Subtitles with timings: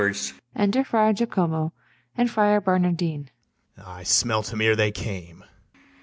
[0.03, 0.33] BARABAS.
[3.77, 5.43] I smelt 'em ere they came.